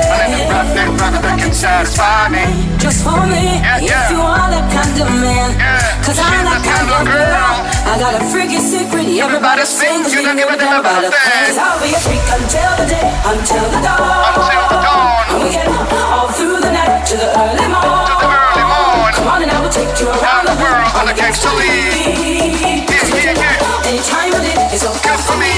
Satisfy 1.64 2.28
me. 2.28 2.44
Just 2.76 3.00
for 3.00 3.16
me, 3.24 3.56
if 3.80 4.04
you 4.12 4.20
are 4.20 4.48
that 4.52 4.68
kind 4.68 4.96
of 5.00 5.08
man. 5.16 5.56
Cause 6.04 6.20
I'm 6.20 6.44
that 6.44 6.60
kind 6.60 6.88
of 6.92 7.00
girl. 7.08 7.56
I 7.88 7.96
got 7.96 8.12
a 8.20 8.22
freaky 8.28 8.60
secret, 8.60 9.08
everybody 9.16 9.64
sings. 9.64 10.12
You 10.12 10.20
don't 10.20 10.36
give 10.36 10.52
a 10.52 10.56
damn 10.60 10.84
about 10.84 11.08
a 11.08 11.08
thing. 11.08 11.48
Cause 11.48 11.56
I'll 11.56 11.80
be 11.80 11.96
a 11.96 12.00
freak 12.04 12.20
until 12.36 12.72
the 12.76 12.86
day, 12.92 13.08
until 13.32 13.64
the 13.72 13.80
dawn. 13.80 14.28
Until 14.28 14.64
the 14.68 14.78
dawn. 14.84 15.24
And 15.32 15.38
we 15.40 15.48
get 15.56 15.72
all 16.12 16.28
through 16.36 16.60
the 16.60 16.68
night 16.68 17.08
to 17.08 17.14
the 17.16 17.28
early 17.32 17.68
morn. 17.72 18.04
To 18.12 18.14
the 18.20 18.28
early 18.28 18.64
morn. 18.68 19.10
Come 19.16 19.28
on 19.32 19.40
and 19.40 19.50
I 19.50 19.58
will 19.64 19.72
take 19.72 19.88
you 19.96 20.12
around 20.12 20.44
the 20.44 20.56
world 20.60 20.90
on 21.00 21.04
the 21.08 21.16
gangster 21.16 21.54
league. 21.56 22.12
Yeah, 22.12 23.08
yeah, 23.08 23.40
yeah. 23.40 23.88
Anytime 23.88 24.36
of 24.36 24.44
day 24.44 24.58
is 24.68 24.84
so 24.84 24.92
good 25.00 25.20
for 25.24 25.40
me. 25.40 25.53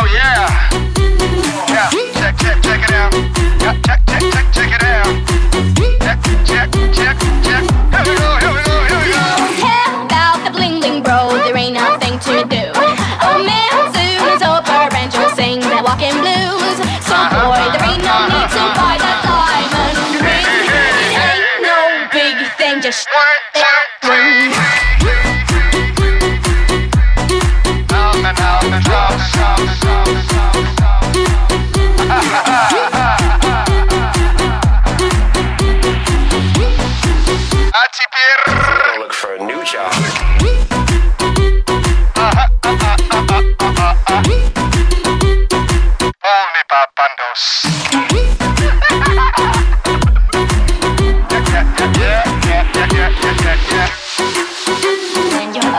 Oh 0.00 0.06
yeah. 0.14 0.46
Yeah, 1.68 1.90
check, 2.14 2.36
check, 2.38 2.62
check 2.62 2.82
it 2.84 2.92
out. 2.92 3.12
Yeah, 3.60 3.80
check, 3.84 3.97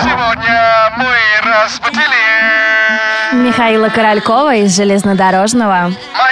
Сегодня 0.01 0.91
мы 0.97 1.15
разбудили 1.43 2.19
Михаила 3.33 3.89
Королькова 3.89 4.55
из 4.55 4.75
«Железнодорожного». 4.75 5.91
Майкл 6.17 6.28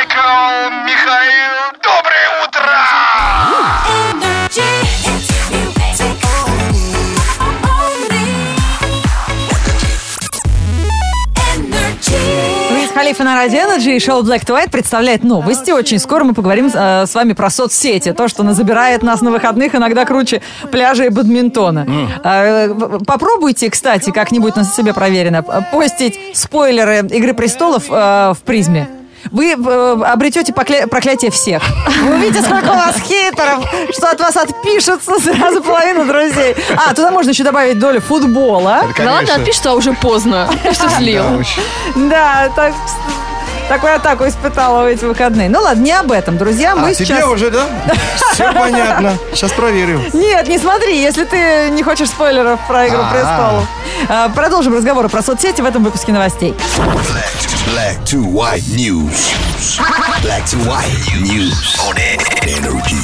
Халифа 13.18 13.24
на 13.24 13.36
Радио 13.36 13.60
Energy 13.62 13.96
и 13.96 14.00
шоу 14.00 14.22
Black 14.22 14.46
to 14.46 14.54
White 14.56 14.70
представляет 14.70 15.24
новости. 15.24 15.72
Очень 15.72 15.98
скоро 15.98 16.24
мы 16.24 16.34
поговорим 16.36 16.70
э, 16.72 17.06
с 17.08 17.16
вами 17.16 17.34
про 17.34 17.50
соцсети. 17.50 18.12
То, 18.14 18.28
что 18.28 18.44
забирает 18.54 19.02
нас 19.02 19.22
на 19.22 19.32
выходных, 19.32 19.74
иногда 19.74 20.06
круче 20.06 20.42
пляжа 20.72 21.06
и 21.06 21.10
бадминтона. 21.10 21.88
Э, 22.24 22.68
в- 22.68 23.04
Попробуйте, 23.06 23.70
кстати, 23.72 24.12
как-нибудь 24.12 24.56
на 24.56 24.64
себе 24.66 24.94
проверено, 24.94 25.44
э, 25.48 25.62
постить 25.72 26.20
спойлеры 26.36 27.08
«Игры 27.10 27.34
престолов» 27.34 27.86
э, 27.90 28.34
в 28.34 28.38
призме. 28.46 28.88
Вы 29.32 29.54
э, 29.54 30.02
обретете 30.06 30.54
покля- 30.54 30.88
проклятие 30.88 31.32
всех. 31.32 31.62
Вы 32.04 32.16
увидите, 32.16 32.42
сколько 32.42 32.72
у 32.72 32.76
вас 32.76 32.96
хейтеров, 33.02 33.66
что 33.92 34.10
от 34.12 34.20
вас 34.20 34.36
отпишутся 34.38 35.20
сразу 35.20 35.62
половина 35.62 36.06
друзей. 36.06 36.56
А, 36.76 36.94
туда 36.94 37.12
можно 37.12 37.32
еще 37.32 37.44
добавить 37.44 37.80
долю 37.80 38.00
футбола. 38.02 38.84
Да 38.98 39.12
ладно, 39.14 39.36
отпишется, 39.36 39.72
а 39.72 39.74
уже 39.74 39.94
поздно. 39.94 40.48
Что 40.72 40.90
слил? 40.90 41.24
Да, 41.96 42.50
так, 42.56 42.74
такую 43.68 43.96
атаку 43.96 44.26
испытала 44.28 44.84
в 44.84 44.86
эти 44.86 45.04
выходные. 45.04 45.50
Ну 45.50 45.60
ладно, 45.62 45.82
не 45.82 45.92
об 45.92 46.12
этом, 46.12 46.38
друзья. 46.38 46.76
Мы 46.76 46.90
А 46.90 46.94
сейчас... 46.94 47.18
тебе 47.18 47.26
уже, 47.28 47.50
да? 47.52 47.66
Все 48.34 48.52
понятно. 48.54 49.18
Сейчас 49.34 49.52
проверим. 49.52 50.04
Нет, 50.14 50.48
не 50.48 50.58
смотри, 50.58 50.98
если 51.02 51.26
ты 51.26 51.70
не 51.72 51.84
хочешь 51.84 52.10
спойлеров 52.10 52.60
про 52.68 52.88
«Игру 52.88 53.02
А. 53.04 53.12
престолов». 53.12 53.68
А, 54.10 54.30
Продолжим 54.30 54.74
разговоры 54.74 55.10
про 55.10 55.22
соцсети 55.22 55.60
в 55.62 55.66
этом 55.66 55.84
выпуске 55.84 56.14
новостей. 56.14 56.54
Black 57.74 58.06
to 58.06 58.24
white 58.24 58.64
news. 58.70 59.36
Black 60.22 60.46
to 60.46 60.58
white 60.70 60.88
news 61.22 61.76
on 61.84 61.98
energy. 62.48 62.96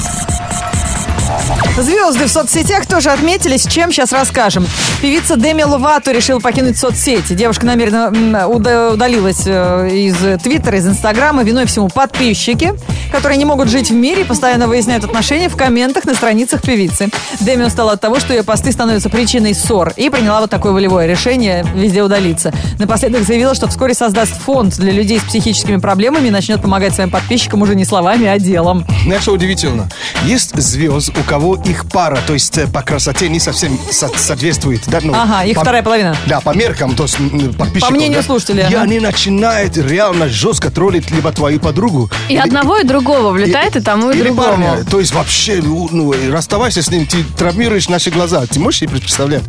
Звезды 1.76 2.26
в 2.26 2.30
соцсетях 2.30 2.86
тоже 2.86 3.10
отметились, 3.10 3.66
чем 3.66 3.92
сейчас 3.92 4.12
расскажем. 4.12 4.66
Певица 5.02 5.36
Деми 5.36 5.64
Ловато 5.64 6.12
решила 6.12 6.38
покинуть 6.38 6.78
соцсети. 6.78 7.34
Девушка 7.34 7.66
намеренно 7.66 8.48
удалилась 8.48 9.42
э, 9.46 9.88
из 9.90 10.16
Твиттера, 10.42 10.78
из 10.78 10.86
Инстаграма. 10.86 11.42
Виной 11.42 11.66
всему 11.66 11.88
подписчики, 11.88 12.74
которые 13.14 13.38
не 13.38 13.44
могут 13.44 13.68
жить 13.68 13.90
в 13.90 13.94
мире 13.94 14.22
и 14.22 14.24
постоянно 14.24 14.66
выясняют 14.66 15.04
отношения 15.04 15.48
в 15.48 15.54
комментах 15.56 16.04
на 16.04 16.14
страницах 16.14 16.62
певицы. 16.62 17.10
Деми 17.40 17.62
устала 17.62 17.92
от 17.92 18.00
того, 18.00 18.18
что 18.18 18.34
ее 18.34 18.42
посты 18.42 18.72
становятся 18.72 19.08
причиной 19.08 19.54
ссор 19.54 19.92
и 19.94 20.10
приняла 20.10 20.40
вот 20.40 20.50
такое 20.50 20.72
волевое 20.72 21.06
решение 21.06 21.64
везде 21.76 22.02
удалиться. 22.02 22.52
Напоследок 22.80 23.22
заявила, 23.22 23.54
что 23.54 23.68
вскоре 23.68 23.94
создаст 23.94 24.32
фонд 24.32 24.76
для 24.78 24.90
людей 24.90 25.20
с 25.20 25.22
психическими 25.22 25.76
проблемами 25.76 26.26
и 26.26 26.30
начнет 26.32 26.60
помогать 26.60 26.92
своим 26.92 27.08
подписчикам 27.08 27.62
уже 27.62 27.76
не 27.76 27.84
словами, 27.84 28.26
а 28.26 28.36
делом. 28.40 28.84
Знаешь, 29.04 29.22
что 29.22 29.30
удивительно? 29.32 29.88
Есть 30.24 30.56
звезд, 30.60 31.10
у 31.16 31.22
кого 31.22 31.54
их 31.64 31.88
пара, 31.88 32.18
то 32.26 32.32
есть 32.32 32.58
э, 32.58 32.66
по 32.66 32.82
красоте 32.82 33.28
не 33.28 33.38
совсем 33.38 33.78
со- 33.92 34.10
соответствует. 34.16 34.80
Да, 34.88 34.98
ну, 35.00 35.14
Ага, 35.14 35.44
их 35.44 35.54
по- 35.54 35.60
вторая 35.60 35.84
половина. 35.84 36.16
Да, 36.26 36.40
по 36.40 36.50
меркам, 36.52 36.96
то 36.96 37.04
есть 37.04 37.16
подписчиков. 37.56 37.90
По 37.90 37.94
мнению 37.94 38.18
да. 38.22 38.26
слушателей, 38.26 38.62
И 38.62 38.74
ага. 38.74 38.82
они 38.82 38.98
начинают 38.98 39.76
реально 39.76 40.28
жестко 40.28 40.72
троллить 40.72 41.12
либо 41.12 41.30
твою 41.30 41.60
подругу. 41.60 42.10
И 42.28 42.36
одного, 42.36 42.78
и 42.78 42.84
другого 42.84 43.03
влетает, 43.04 43.76
и 43.76 43.80
тому, 43.80 44.10
и 44.10 44.22
другому. 44.22 44.48
парня. 44.48 44.84
То 44.90 45.00
есть 45.00 45.14
вообще, 45.14 45.60
ну, 45.62 45.88
ну, 45.90 46.14
расставайся 46.30 46.82
с 46.82 46.90
ним, 46.90 47.06
ты 47.06 47.24
травмируешь 47.36 47.88
наши 47.88 48.10
глаза. 48.10 48.44
Ты 48.46 48.60
можешь 48.60 48.80
себе 48.80 48.90
представлять? 48.90 49.42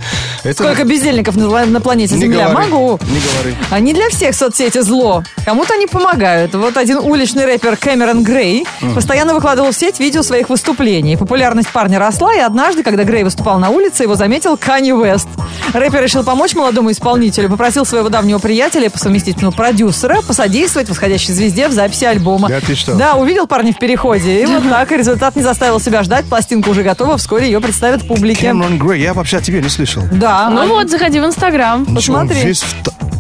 Это 0.44 0.63
Сколько 0.63 0.84
бездельников 0.84 1.36
на, 1.36 1.65
на 1.65 1.82
планете 1.82 2.15
Не 2.15 2.22
Земля? 2.22 2.50
говори, 2.50 2.70
Могу. 2.70 3.00
не 3.04 3.20
говори. 3.20 3.82
Не 3.82 3.94
для 3.94 4.10
всех 4.10 4.36
соцсети 4.36 4.82
зло. 4.82 5.24
Кому-то 5.46 5.74
они 5.74 5.88
помогают. 5.88 6.54
Вот 6.54 6.78
один 6.78 6.98
уличный 6.98 7.46
рэпер 7.46 7.78
Кэмерон 7.78 8.24
Грей 8.24 8.65
постоянно 8.94 9.34
выкладывал 9.34 9.72
в 9.72 9.76
сеть 9.76 10.00
видео 10.00 10.22
своих 10.24 10.50
выступлений. 10.50 11.18
Популярность 11.18 11.70
парня 11.70 12.00
росла, 12.00 12.34
и 12.36 12.39
однажды, 12.39 12.84
когда 12.84 13.04
Грей 13.04 13.24
выступал 13.24 13.60
на 13.60 13.70
улице, 13.70 14.04
его 14.04 14.15
заметил 14.15 14.58
Канни 14.58 14.91
Уэст. 14.91 15.28
Рэпер 15.74 16.02
решил 16.04 16.24
помочь 16.24 16.54
молодому 16.56 16.91
исполнителю, 16.91 17.50
попросил 17.50 17.86
своего 17.86 18.10
давнего 18.10 18.39
приятеля, 18.39 18.89
по 18.89 18.98
совместительству 18.98 19.52
продюсера, 19.52 20.22
посодействовать 20.22 20.89
восходящей 20.89 21.34
звезде 21.34 21.68
в 21.68 21.74
записи 21.74 22.06
альбома. 22.06 22.48
Да 22.48 22.62
ты 22.62 22.76
что? 22.76 22.96
Да, 22.96 23.15
увидел 23.15 23.35
парня 23.45 23.74
в 23.74 23.78
переходе. 23.78 24.41
И 24.41 24.45
вот 24.45 24.63
так, 24.69 24.91
и 24.91 24.98
результат 24.98 25.36
не 25.36 25.43
заставил 25.43 25.80
себя 25.80 26.04
ждать. 26.04 26.26
Пластинка 26.26 26.69
уже 26.69 26.84
готова, 26.84 27.17
вскоре 27.17 27.45
ее 27.48 27.60
представят 27.60 28.08
публике. 28.08 28.48
Кэмерон 28.48 28.80
Грей, 28.80 29.02
я 29.02 29.13
вообще 29.13 29.38
о 29.38 29.41
тебе 29.41 29.62
не 29.62 29.69
слышал. 29.69 30.04
Да. 30.12 30.50
Ну 30.50 30.67
вот, 30.67 30.89
заходи 30.89 31.19
в 31.19 31.26
Инстаграм. 31.26 31.86
Посмотри. 31.86 32.41
весь 32.41 32.63
в 32.63 33.14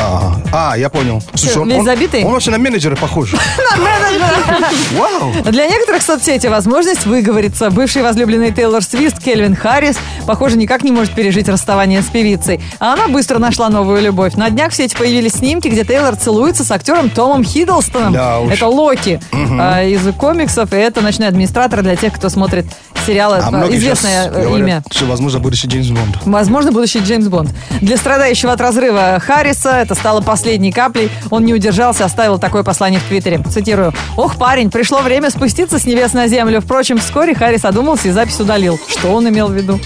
А, 0.00 0.74
я 0.76 0.88
понял. 0.88 1.22
Слушай, 1.34 1.62
он, 1.62 1.68
весь 1.68 1.78
он- 1.80 1.84
забитый? 1.84 2.24
он 2.24 2.34
очень 2.34 2.52
на 2.52 2.58
менеджера 2.58 2.96
похож. 2.96 3.32
Вау. 4.96 5.32
Для 5.44 5.66
некоторых 5.66 6.02
соцсети 6.02 6.46
возможность 6.46 7.06
выговориться. 7.06 7.70
Бывший 7.70 8.02
возлюбленный 8.02 8.52
Тейлор 8.52 8.82
Свифт 8.82 9.22
Кельвин 9.22 9.54
Харрис, 9.54 9.98
похоже, 10.26 10.56
никак 10.56 10.82
не 10.82 10.92
может 10.92 11.12
пережить 11.14 11.48
расставание 11.48 12.02
с 12.02 12.06
певицей. 12.06 12.60
А 12.80 12.94
она 12.94 13.08
быстро 13.08 13.38
нашла 13.38 13.68
новую 13.68 14.00
любовь. 14.02 14.34
На 14.34 14.50
днях 14.50 14.72
в 14.72 14.74
сети 14.74 14.96
появились 14.96 15.32
снимки, 15.34 15.68
где 15.68 15.84
Тейлор 15.84 16.16
целуется 16.16 16.64
с 16.64 16.70
актером 16.70 17.10
Томом 17.10 17.44
Хиддлстоном. 17.44 18.12
Да 18.12 18.40
уж. 18.40 18.52
Это 18.52 18.66
Локи 18.66 19.20
а, 19.32 19.82
из 19.82 20.00
комиксов, 20.16 20.72
и 20.72 20.76
это 20.76 21.00
ночной 21.00 21.28
администратор 21.28 21.82
для 21.82 21.96
тех, 21.96 22.14
кто 22.14 22.28
смотрит 22.28 22.66
сериалы. 23.08 23.38
А 23.42 23.64
Это 23.64 23.76
известное 23.76 24.26
э, 24.26 24.30
говорят, 24.30 24.58
имя. 24.58 24.82
что, 24.90 25.06
возможно, 25.06 25.38
будущий 25.40 25.66
Джеймс 25.66 25.88
Бонд. 25.88 26.18
Возможно, 26.24 26.72
будущий 26.72 26.98
Джеймс 27.00 27.26
Бонд. 27.26 27.50
Для 27.80 27.96
страдающего 27.96 28.52
от 28.52 28.60
разрыва 28.60 29.18
Харриса 29.20 29.70
это 29.70 29.94
стало 29.94 30.20
последней 30.20 30.72
каплей. 30.72 31.10
Он 31.30 31.44
не 31.44 31.54
удержался, 31.54 32.04
оставил 32.04 32.38
такое 32.38 32.62
послание 32.62 33.00
в 33.00 33.04
Твиттере. 33.04 33.42
Цитирую. 33.50 33.92
«Ох, 34.16 34.36
парень, 34.36 34.70
пришло 34.70 35.00
время 35.00 35.30
спуститься 35.30 35.78
с 35.78 35.84
небес 35.84 36.12
на 36.12 36.28
землю». 36.28 36.60
Впрочем, 36.60 36.98
вскоре 36.98 37.34
Харрис 37.34 37.64
одумался 37.64 38.08
и 38.08 38.10
запись 38.10 38.38
удалил. 38.40 38.78
Что 38.88 39.08
он 39.12 39.28
имел 39.28 39.48
в 39.48 39.52
виду? 39.54 39.80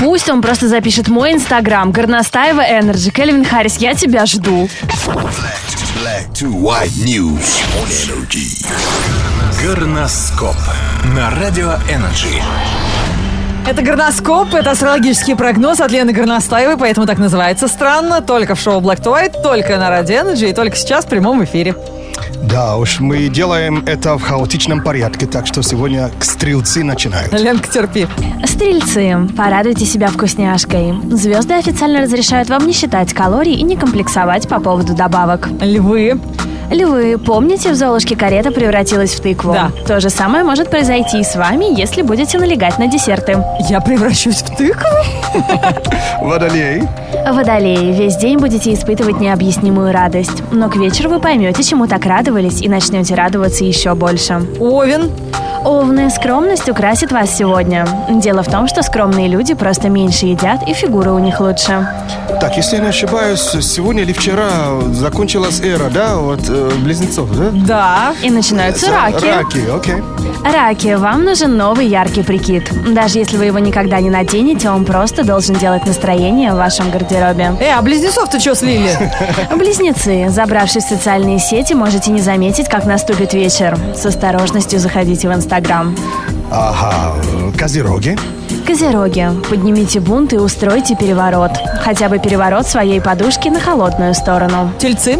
Пусть 0.00 0.28
он 0.28 0.42
просто 0.42 0.68
запишет 0.68 1.08
мой 1.08 1.32
инстаграм. 1.32 1.92
Горностаева 1.92 2.60
Energy. 2.60 3.10
Кельвин 3.10 3.44
Харрис, 3.44 3.76
я 3.76 3.94
тебя 3.94 4.26
жду. 4.26 4.68
Black 6.02 6.32
to 6.34 6.50
white 6.52 6.92
news 7.04 7.62
on 7.78 7.88
energy. 8.04 9.35
Горноскоп 9.62 10.54
на 11.16 11.30
радио 11.30 11.72
Energy. 11.88 12.42
Это 13.66 13.82
горноскоп, 13.82 14.52
это 14.54 14.72
астрологический 14.72 15.34
прогноз 15.34 15.80
от 15.80 15.90
Лены 15.90 16.12
Горностаевой, 16.12 16.76
поэтому 16.76 17.06
так 17.06 17.18
называется 17.18 17.66
странно. 17.66 18.20
Только 18.20 18.54
в 18.54 18.60
шоу 18.60 18.80
Black 18.82 19.02
to 19.02 19.14
White, 19.14 19.42
только 19.42 19.78
на 19.78 19.88
Radio 19.88 20.24
Energy 20.24 20.50
и 20.50 20.52
только 20.52 20.76
сейчас 20.76 21.06
в 21.06 21.08
прямом 21.08 21.42
эфире. 21.44 21.74
Да 22.42 22.76
уж, 22.76 23.00
мы 23.00 23.28
делаем 23.28 23.82
это 23.86 24.18
в 24.18 24.22
хаотичном 24.22 24.82
порядке, 24.82 25.26
так 25.26 25.46
что 25.46 25.62
сегодня 25.62 26.10
стрелцы 26.20 26.84
начинают. 26.84 27.32
Ленка, 27.32 27.68
терпи. 27.68 28.06
Стрельцы, 28.44 29.16
порадуйте 29.36 29.86
себя 29.86 30.08
вкусняшкой. 30.08 30.94
Звезды 31.12 31.54
официально 31.54 32.02
разрешают 32.02 32.50
вам 32.50 32.66
не 32.66 32.74
считать 32.74 33.14
калорий 33.14 33.54
и 33.54 33.62
не 33.62 33.76
комплексовать 33.76 34.48
по 34.48 34.60
поводу 34.60 34.94
добавок. 34.94 35.48
Львы. 35.60 36.20
Львы, 36.70 37.16
помните, 37.18 37.70
в 37.70 37.74
Золушке 37.74 38.16
карета 38.16 38.50
превратилась 38.50 39.14
в 39.14 39.20
тыкву? 39.20 39.52
Да. 39.52 39.70
То 39.86 40.00
же 40.00 40.10
самое 40.10 40.44
может 40.44 40.68
произойти 40.68 41.20
и 41.20 41.24
с 41.24 41.36
вами, 41.36 41.78
если 41.78 42.02
будете 42.02 42.38
налегать 42.38 42.78
на 42.78 42.88
десерты. 42.88 43.42
Я 43.68 43.80
превращусь 43.80 44.42
в 44.42 44.56
тыкву? 44.56 44.88
Водолей. 46.22 46.82
Водолеи, 47.30 47.92
весь 47.92 48.16
день 48.16 48.38
будете 48.38 48.72
испытывать 48.74 49.20
необъяснимую 49.20 49.92
радость. 49.92 50.42
Но 50.50 50.68
к 50.68 50.76
вечеру 50.76 51.10
вы 51.10 51.20
поймете, 51.20 51.62
чему 51.62 51.86
так 51.86 52.04
радовались, 52.04 52.62
и 52.62 52.68
начнете 52.68 53.14
радоваться 53.14 53.64
еще 53.64 53.94
больше. 53.94 54.42
Овен. 54.58 55.10
Овны, 55.66 56.10
скромность 56.10 56.68
украсит 56.68 57.10
вас 57.10 57.36
сегодня. 57.36 57.88
Дело 58.08 58.44
в 58.44 58.46
том, 58.48 58.68
что 58.68 58.84
скромные 58.84 59.26
люди 59.26 59.54
просто 59.54 59.88
меньше 59.88 60.26
едят, 60.26 60.60
и 60.64 60.72
фигура 60.74 61.10
у 61.10 61.18
них 61.18 61.40
лучше. 61.40 61.88
Так, 62.40 62.56
если 62.56 62.76
я 62.76 62.82
не 62.82 62.88
ошибаюсь, 62.90 63.40
сегодня 63.40 64.04
или 64.04 64.12
вчера 64.12 64.48
закончилась 64.92 65.60
эра, 65.60 65.90
да, 65.90 66.18
вот 66.18 66.42
э, 66.48 66.70
близнецов, 66.84 67.36
да? 67.36 67.50
Да. 67.52 68.14
И 68.22 68.30
начинаются 68.30 68.92
раки. 68.92 69.24
Раки, 69.24 69.68
окей. 69.68 70.04
Раки, 70.44 70.94
вам 70.94 71.24
нужен 71.24 71.56
новый 71.56 71.88
яркий 71.88 72.22
прикид. 72.22 72.70
Даже 72.94 73.18
если 73.18 73.36
вы 73.36 73.46
его 73.46 73.58
никогда 73.58 73.98
не 73.98 74.10
наденете, 74.10 74.70
он 74.70 74.84
просто 74.84 75.24
должен 75.24 75.56
делать 75.56 75.84
настроение 75.84 76.52
в 76.52 76.56
вашем 76.56 76.92
гардеробе. 76.92 77.56
Э, 77.58 77.72
а 77.76 77.82
близнецов-то 77.82 78.38
что 78.38 78.54
слили? 78.54 78.92
Близнецы, 79.56 80.28
забравшись 80.28 80.84
в 80.84 80.88
социальные 80.90 81.40
сети, 81.40 81.72
можете 81.72 82.12
не 82.12 82.20
заметить, 82.20 82.68
как 82.68 82.84
наступит 82.84 83.34
вечер. 83.34 83.76
С 83.96 84.06
осторожностью 84.06 84.78
заходите 84.78 85.28
в 85.28 85.32
Инстаграм. 85.32 85.55
Ага, 86.50 87.14
э, 87.24 87.52
козероги. 87.58 88.16
Козероги, 88.66 89.28
поднимите 89.48 90.00
бунт 90.00 90.32
и 90.32 90.38
устройте 90.38 90.96
переворот. 90.96 91.52
Хотя 91.82 92.08
бы 92.08 92.18
переворот 92.18 92.66
своей 92.66 93.00
подушки 93.00 93.48
на 93.48 93.60
холодную 93.60 94.14
сторону. 94.14 94.70
Тельцы. 94.78 95.18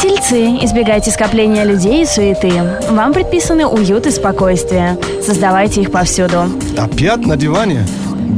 Тельцы, 0.00 0.64
избегайте 0.64 1.10
скопления 1.10 1.64
людей 1.64 2.02
и 2.02 2.06
суеты. 2.06 2.52
Вам 2.90 3.12
предписаны 3.12 3.66
уют 3.66 4.06
и 4.06 4.10
спокойствие. 4.10 4.98
Создавайте 5.24 5.82
их 5.82 5.90
повсюду. 5.90 6.44
Опять 6.76 7.26
на 7.26 7.36
диване? 7.36 7.86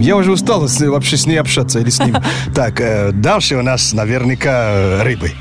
Я 0.00 0.16
уже 0.16 0.33
устал 0.33 0.66
вообще 0.66 1.16
с 1.16 1.26
ней 1.26 1.37
общаться 1.37 1.79
или 1.79 1.90
с 1.90 1.98
ним. 2.00 2.16
Так, 2.55 2.81
э, 2.81 3.12
дальше 3.12 3.57
у 3.57 3.62
нас 3.62 3.92
наверняка 3.92 5.03
рыбы. 5.03 5.33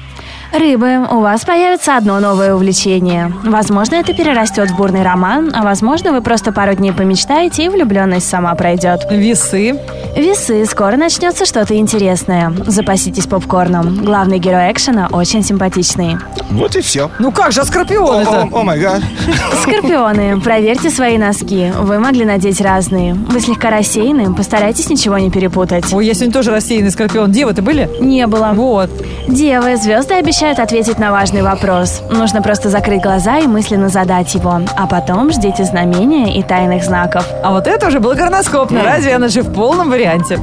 Рыбы, 0.51 1.07
у 1.11 1.19
вас 1.19 1.45
появится 1.45 1.95
одно 1.95 2.19
новое 2.19 2.55
увлечение. 2.55 3.31
Возможно, 3.43 3.95
это 3.95 4.13
перерастет 4.13 4.71
в 4.71 4.77
бурный 4.77 5.03
роман, 5.03 5.51
а 5.53 5.63
возможно, 5.63 6.11
вы 6.11 6.21
просто 6.21 6.51
пару 6.51 6.73
дней 6.73 6.91
помечтаете, 6.91 7.65
и 7.65 7.69
влюбленность 7.69 8.27
сама 8.27 8.55
пройдет. 8.55 9.01
Весы. 9.11 9.79
Весы, 10.15 10.65
скоро 10.65 10.97
начнется 10.97 11.45
что-то 11.45 11.75
интересное. 11.75 12.51
Запаситесь 12.65 13.25
попкорном. 13.25 14.03
Главный 14.03 14.39
герой 14.39 14.71
экшена 14.71 15.07
очень 15.11 15.43
симпатичный. 15.43 16.17
Вот 16.49 16.75
и 16.75 16.81
все. 16.81 17.09
Ну 17.19 17.31
как 17.31 17.51
же, 17.51 17.61
а 17.61 17.65
скорпион 17.65 18.21
это? 18.21 18.49
О 18.51 18.63
май 18.63 18.79
гад. 18.79 19.01
Скорпионы, 19.61 20.41
проверьте 20.41 20.89
свои 20.89 21.17
носки. 21.17 21.71
Вы 21.77 21.99
могли 21.99 22.25
надеть 22.25 22.59
разные. 22.59 23.13
Вы 23.13 23.39
слегка 23.39 23.69
рассеяны, 23.69 24.33
постарайтесь 24.33 24.89
ничего 24.89 25.17
не 25.17 25.29
перепутать. 25.29 25.93
Ой, 25.93 26.05
я 26.05 26.13
сегодня 26.13 26.33
тоже 26.33 26.51
рассеянный 26.51 26.91
скорпион. 26.91 27.31
Девы-то 27.31 27.61
были? 27.61 27.89
Не 27.99 28.25
было. 28.27 28.51
Вот. 28.53 28.89
Девы, 29.27 29.77
звезды 29.77 30.15
обещают 30.15 30.59
ответить 30.59 30.97
на 30.97 31.11
важный 31.11 31.43
вопрос. 31.43 32.01
Нужно 32.09 32.41
просто 32.41 32.69
закрыть 32.69 33.01
глаза 33.03 33.37
и 33.37 33.47
мысленно 33.47 33.89
задать 33.89 34.33
его. 34.33 34.59
А 34.75 34.87
потом 34.87 35.31
ждите 35.31 35.63
знамения 35.63 36.37
и 36.37 36.43
тайных 36.43 36.83
знаков. 36.83 37.25
А 37.43 37.51
вот 37.51 37.67
это 37.67 37.87
уже 37.87 37.99
был 37.99 38.15
горноскоп 38.15 38.71
на 38.71 38.83
радио 38.83 39.11
Energy 39.11 39.41
в 39.41 39.53
полном 39.53 39.89
варианте. 39.99 40.39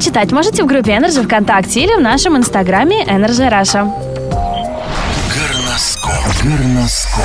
Читать 0.00 0.32
можете 0.32 0.62
в 0.64 0.66
группе 0.66 0.92
Energy 0.92 1.24
ВКонтакте 1.24 1.80
или 1.80 1.94
в 1.94 2.00
нашем 2.00 2.36
инстаграме 2.36 3.04
Energy 3.04 3.48
Russia. 3.48 3.88
Горноскоп. 5.32 6.12
Горноскоп. 6.42 7.24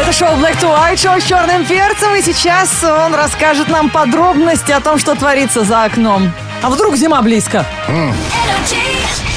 Это 0.00 0.12
шоу 0.12 0.36
Black 0.36 0.58
to 0.60 0.74
White, 0.74 0.96
шоу 0.96 1.20
с 1.20 1.24
черным 1.24 1.66
перцем, 1.66 2.14
и 2.14 2.22
сейчас 2.22 2.82
он 2.82 3.14
расскажет 3.14 3.68
нам 3.68 3.90
подробности 3.90 4.72
о 4.72 4.80
том, 4.80 4.98
что 4.98 5.14
творится 5.14 5.64
за 5.64 5.84
окном. 5.84 6.30
А 6.62 6.70
вдруг 6.70 6.96
зима 6.96 7.20
близко? 7.20 7.66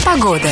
Погода. 0.05 0.49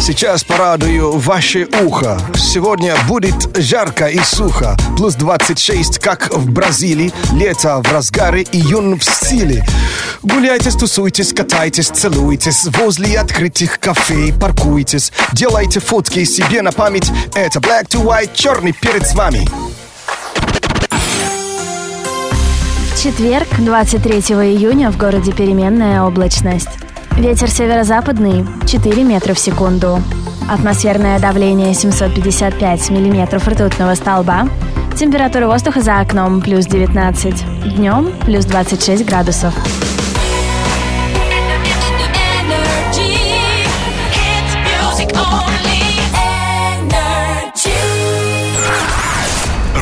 Сейчас 0.00 0.44
порадую 0.44 1.18
ваше 1.18 1.68
ухо. 1.82 2.18
Сегодня 2.34 2.94
будет 3.08 3.58
жарко 3.58 4.06
и 4.06 4.20
сухо. 4.20 4.76
Плюс 4.96 5.14
26, 5.14 5.98
как 5.98 6.32
в 6.32 6.50
Бразилии. 6.50 7.12
Лето 7.32 7.82
в 7.82 7.92
разгаре, 7.92 8.42
июнь 8.52 8.98
в 8.98 9.04
силе. 9.04 9.66
Гуляйте, 10.22 10.70
тусуйтесь, 10.70 11.32
катайтесь, 11.32 11.88
целуйтесь. 11.88 12.66
Возле 12.78 13.18
открытых 13.18 13.80
кафе 13.80 14.32
паркуйтесь. 14.32 15.12
Делайте 15.32 15.80
фотки 15.80 16.24
себе 16.24 16.62
на 16.62 16.72
память. 16.72 17.10
Это 17.34 17.58
Black 17.58 17.88
to 17.88 18.04
White, 18.04 18.30
черный 18.34 18.72
перед 18.72 19.06
с 19.06 19.14
вами. 19.14 19.46
В 22.94 23.02
четверг, 23.02 23.48
23 23.58 24.18
июня, 24.20 24.90
в 24.90 24.96
городе 24.96 25.32
переменная 25.32 26.02
облачность. 26.02 26.87
Ветер 27.18 27.50
северо-западный 27.50 28.46
4 28.68 29.02
метра 29.02 29.34
в 29.34 29.40
секунду. 29.40 30.00
Атмосферное 30.48 31.18
давление 31.18 31.74
755 31.74 32.90
миллиметров 32.90 33.48
ртутного 33.48 33.96
столба. 33.96 34.48
Температура 34.96 35.48
воздуха 35.48 35.80
за 35.80 35.98
окном 35.98 36.40
плюс 36.40 36.66
19. 36.66 37.74
Днем 37.74 38.12
плюс 38.24 38.44
26 38.44 39.04
градусов. 39.04 39.52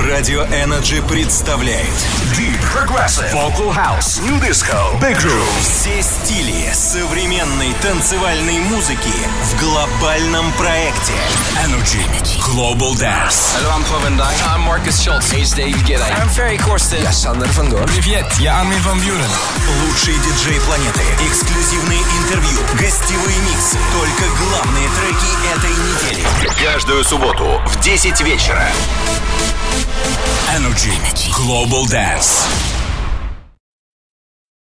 Радио 0.09 0.42
Energy 0.44 1.07
представляет 1.07 2.07
Progressive 2.76 3.32
Vocal 3.32 3.72
House 3.72 4.20
New 4.20 4.38
Disco 4.38 4.76
Big 5.00 5.16
Groove 5.16 5.48
Все 5.62 6.02
стили 6.02 6.70
современной 6.74 7.72
танцевальной 7.80 8.58
музыки 8.58 9.14
в 9.44 9.58
глобальном 9.58 10.52
проекте 10.58 11.14
Energy 11.64 12.04
Global 12.38 12.92
Dance 12.92 13.56
Hallo, 13.56 13.70
I'm 13.70 13.82
Paul 13.84 14.18
Dijk. 14.18 14.36
I'm 14.44 14.60
Marcus 14.60 15.00
Schultz. 15.00 15.32
Hey, 15.32 15.42
David 15.56 15.86
Guetta. 15.86 16.04
I'm 16.20 16.28
Ferry 16.28 16.58
Corsten. 16.58 17.02
Я 17.02 17.12
Sander 17.12 17.48
van 17.56 17.70
Doorn. 17.70 17.86
Привет, 17.86 18.26
я 18.38 18.60
Армин 18.60 18.78
Ван 18.82 19.00
Бюрен. 19.00 19.30
Лучшие 19.86 20.18
диджеи 20.18 20.58
планеты, 20.66 21.00
эксклюзивные 21.26 22.02
интервью, 22.20 22.58
гостевые 22.78 23.38
миксы, 23.48 23.78
только 23.92 24.24
главные 24.36 24.88
треки 25.00 25.30
этой 25.56 25.70
недели. 25.70 26.26
Каждую 26.62 27.02
субботу 27.04 27.62
в 27.64 27.80
10 27.80 28.20
вечера. 28.20 28.68
Energy 30.54 30.92
Global 31.32 31.86
Dance. 31.86 32.65